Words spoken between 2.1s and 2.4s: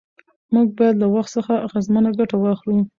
ګټه